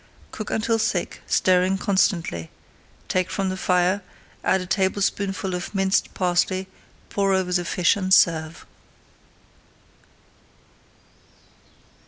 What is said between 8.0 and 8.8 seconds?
serve.